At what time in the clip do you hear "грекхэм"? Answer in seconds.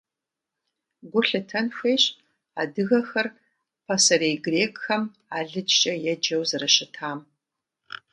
4.45-5.03